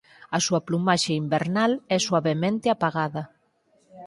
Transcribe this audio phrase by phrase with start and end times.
[0.35, 3.23] A súa plumaxe invernal é suavemente apagada.